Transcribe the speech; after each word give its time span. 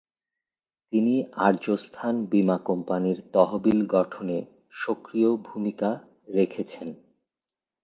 তিনি 0.93 1.15
আর্যস্থান 1.39 2.15
বীমা 2.25 2.57
কোম্পানির 2.59 3.19
তহবিল 3.33 3.79
গঠনে 3.87 4.37
সক্রিয় 4.73 5.29
ভূমিকা 5.37 5.89
রেখেচনে। 6.33 6.93